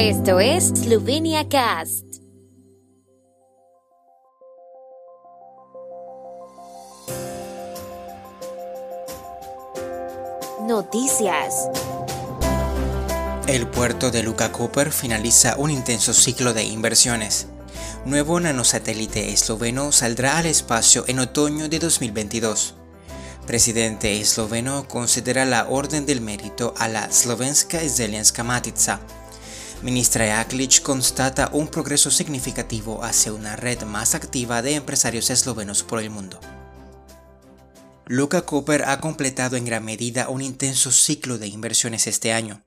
[0.00, 2.04] Esto es Slovenia Cast.
[10.68, 11.68] Noticias.
[13.48, 17.48] El puerto de Luka Cooper finaliza un intenso ciclo de inversiones.
[18.04, 22.76] Nuevo nanosatélite esloveno saldrá al espacio en otoño de 2022.
[23.48, 29.00] Presidente esloveno considera la Orden del Mérito a la Slovenska Zelenska Matica.
[29.80, 36.02] Ministra Jaklic constata un progreso significativo hacia una red más activa de empresarios eslovenos por
[36.02, 36.40] el mundo.
[38.06, 42.66] Luca Cooper ha completado en gran medida un intenso ciclo de inversiones este año.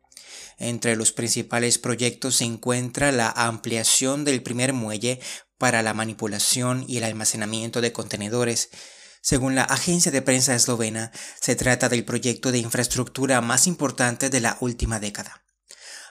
[0.58, 5.20] Entre los principales proyectos se encuentra la ampliación del primer muelle
[5.58, 8.70] para la manipulación y el almacenamiento de contenedores.
[9.22, 14.40] Según la agencia de prensa eslovena, se trata del proyecto de infraestructura más importante de
[14.40, 15.41] la última década.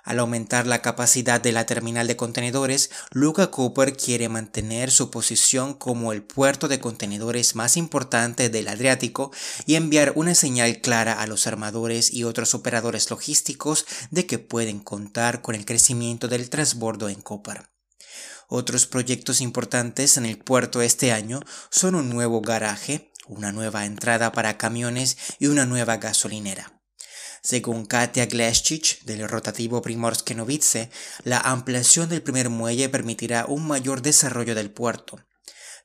[0.05, 5.75] Al aumentar la capacidad de la terminal de contenedores, Luca Cooper quiere mantener su posición
[5.75, 9.31] como el puerto de contenedores más importante del Adriático
[9.67, 14.81] y enviar una señal clara a los armadores y otros operadores logísticos de que pueden
[14.81, 17.69] contar con el crecimiento del transbordo en Cooper.
[18.49, 24.33] Otros proyectos importantes en el puerto este año son un nuevo garaje, una nueva entrada
[24.33, 26.80] para camiones y una nueva gasolinera.
[27.43, 30.91] Según Katia Gleschic del rotativo Primorske Novice,
[31.25, 35.25] la ampliación del primer muelle permitirá un mayor desarrollo del puerto.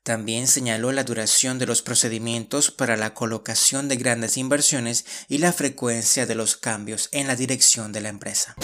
[0.04, 5.52] También señaló la duración de los procedimientos para la colocación de grandes inversiones y la
[5.52, 8.56] frecuencia de los cambios en la dirección de la empresa.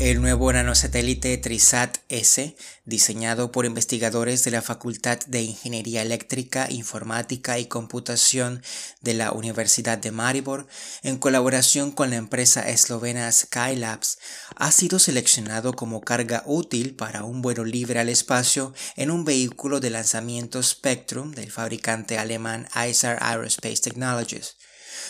[0.00, 2.54] El nuevo nanosatélite TRISAT-S,
[2.84, 8.62] diseñado por investigadores de la Facultad de Ingeniería Eléctrica, Informática y Computación
[9.00, 10.68] de la Universidad de Maribor,
[11.02, 14.20] en colaboración con la empresa eslovena Skylabs,
[14.54, 19.80] ha sido seleccionado como carga útil para un vuelo libre al espacio en un vehículo
[19.80, 24.58] de lanzamiento Spectrum del fabricante alemán ISAR Aerospace Technologies.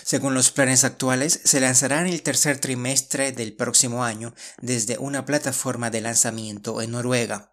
[0.04, 5.24] Según los planes actuales, se lanzará en el tercer trimestre del próximo año desde una
[5.24, 7.52] plataforma de lanzamiento en Noruega.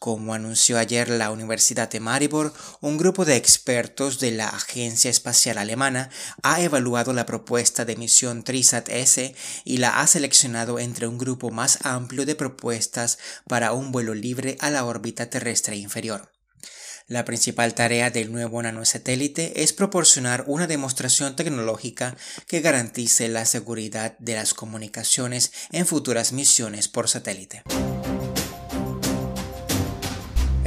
[0.00, 5.56] Como anunció ayer la Universidad de Maribor, un grupo de expertos de la Agencia Espacial
[5.56, 6.10] Alemana
[6.42, 11.86] ha evaluado la propuesta de misión TRISAT-S y la ha seleccionado entre un grupo más
[11.86, 13.18] amplio de propuestas
[13.48, 16.33] para un vuelo libre a la órbita terrestre inferior.
[17.06, 22.16] La principal tarea del nuevo nanosatélite es proporcionar una demostración tecnológica
[22.46, 27.62] que garantice la seguridad de las comunicaciones en futuras misiones por satélite.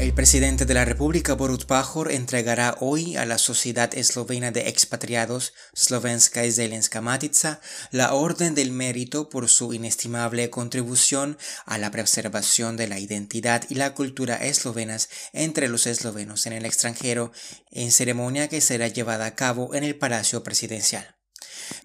[0.07, 5.53] El presidente de la República Borut Pajor entregará hoy a la Sociedad Eslovena de Expatriados
[5.73, 7.59] Slovenska y Zelenska Matica
[7.91, 13.75] la Orden del Mérito por su inestimable contribución a la preservación de la identidad y
[13.75, 17.33] la cultura eslovenas entre los eslovenos en el extranjero
[17.69, 21.16] en ceremonia que será llevada a cabo en el Palacio Presidencial.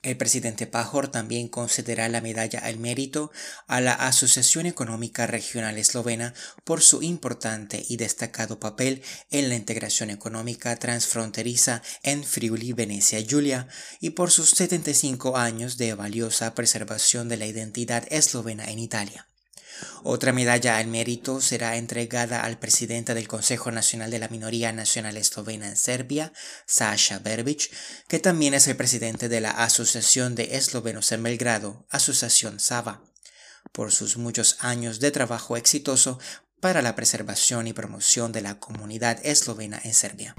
[0.03, 3.31] El presidente Pajor también concederá la medalla al mérito
[3.67, 6.35] a la Asociación Económica Regional Eslovena
[6.65, 13.69] por su importante y destacado papel en la integración económica transfronteriza en Friuli, Venecia, Giulia
[14.01, 19.32] y por sus 75 años de valiosa preservación de la identidad eslovena en Italia.
[20.03, 25.17] Otra medalla al mérito será entregada al presidente del Consejo Nacional de la Minoría Nacional
[25.17, 26.33] Eslovena en Serbia,
[26.67, 27.71] Sasha Berbic,
[28.09, 33.03] que también es el presidente de la Asociación de Eslovenos en Belgrado, Asociación Sava,
[33.73, 36.19] por sus muchos años de trabajo exitoso
[36.61, 40.37] para la preservación y promoción de la comunidad eslovena en Serbia.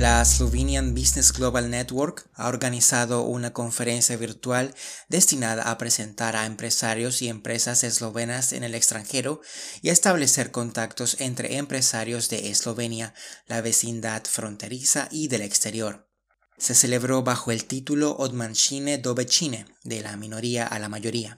[0.00, 4.74] La Slovenian Business Global Network ha organizado una conferencia virtual
[5.10, 9.42] destinada a presentar a empresarios y empresas eslovenas en el extranjero
[9.82, 13.12] y establecer contactos entre empresarios de Eslovenia,
[13.46, 16.08] la vecindad fronteriza y del exterior.
[16.56, 21.36] Se celebró bajo el título Odmanchine do de la minoría a la mayoría.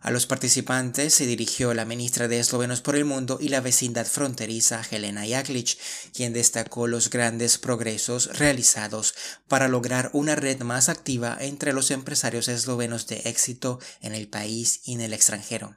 [0.00, 4.06] A los participantes se dirigió la ministra de Eslovenos por el Mundo y la vecindad
[4.06, 5.76] fronteriza Helena Jaklic,
[6.14, 9.14] quien destacó los grandes progresos realizados
[9.48, 14.82] para lograr una red más activa entre los empresarios eslovenos de éxito en el país
[14.84, 15.74] y en el extranjero.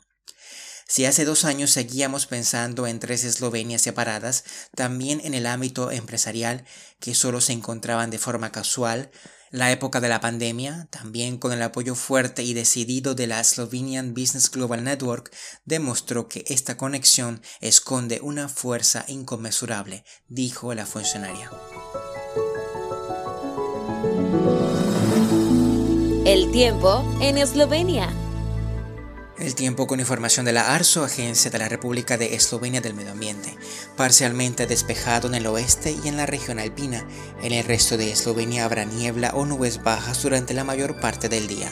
[0.88, 4.44] Si hace dos años seguíamos pensando en tres Eslovenias separadas,
[4.76, 6.66] también en el ámbito empresarial,
[7.00, 9.10] que solo se encontraban de forma casual,
[9.52, 14.14] la época de la pandemia, también con el apoyo fuerte y decidido de la Slovenian
[14.14, 15.32] Business Global Network,
[15.66, 21.52] demostró que esta conexión esconde una fuerza inconmensurable, dijo la funcionaria.
[26.26, 28.10] El tiempo en Eslovenia.
[29.42, 33.14] El tiempo con información de la ARSO, Agencia de la República de Eslovenia del Medio
[33.14, 33.58] Ambiente.
[33.98, 37.08] Parcialmente despejado en el oeste y en la región alpina.
[37.42, 41.48] En el resto de Eslovenia habrá niebla o nubes bajas durante la mayor parte del
[41.48, 41.72] día.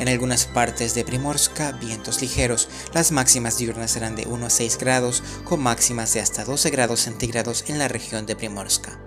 [0.00, 2.68] En algunas partes de Primorska, vientos ligeros.
[2.92, 6.98] Las máximas diurnas serán de 1 a 6 grados, con máximas de hasta 12 grados
[6.98, 9.03] centígrados en la región de Primorska.